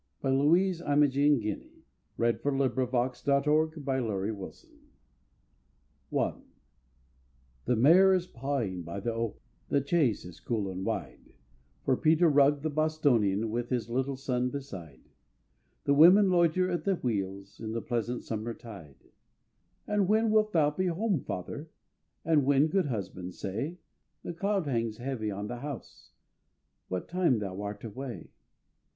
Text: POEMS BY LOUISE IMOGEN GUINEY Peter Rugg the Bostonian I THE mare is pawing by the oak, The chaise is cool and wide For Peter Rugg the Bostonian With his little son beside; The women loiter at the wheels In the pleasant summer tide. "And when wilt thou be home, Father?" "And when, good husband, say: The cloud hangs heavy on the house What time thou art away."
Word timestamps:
POEMS 0.23 0.35
BY 0.39 0.43
LOUISE 0.45 0.81
IMOGEN 0.81 1.39
GUINEY 1.41 1.83
Peter 2.17 2.37
Rugg 2.41 2.73
the 2.73 2.87
Bostonian 2.87 4.41
I 6.17 6.33
THE 7.65 7.75
mare 7.75 8.11
is 8.11 8.25
pawing 8.25 8.81
by 8.81 8.99
the 8.99 9.13
oak, 9.13 9.39
The 9.69 9.85
chaise 9.85 10.25
is 10.25 10.39
cool 10.39 10.71
and 10.71 10.83
wide 10.83 11.33
For 11.85 11.95
Peter 11.95 12.27
Rugg 12.29 12.63
the 12.63 12.71
Bostonian 12.71 13.51
With 13.51 13.69
his 13.69 13.91
little 13.91 14.15
son 14.15 14.49
beside; 14.49 15.01
The 15.83 15.93
women 15.93 16.31
loiter 16.31 16.67
at 16.71 16.83
the 16.83 16.95
wheels 16.95 17.59
In 17.59 17.73
the 17.73 17.79
pleasant 17.83 18.23
summer 18.23 18.55
tide. 18.55 19.11
"And 19.85 20.07
when 20.07 20.31
wilt 20.31 20.51
thou 20.51 20.71
be 20.71 20.87
home, 20.87 21.19
Father?" 21.21 21.69
"And 22.25 22.43
when, 22.43 22.69
good 22.69 22.87
husband, 22.87 23.35
say: 23.35 23.77
The 24.23 24.33
cloud 24.33 24.65
hangs 24.65 24.97
heavy 24.97 25.29
on 25.29 25.45
the 25.45 25.57
house 25.57 26.13
What 26.87 27.07
time 27.07 27.37
thou 27.37 27.61
art 27.61 27.83
away." 27.83 28.31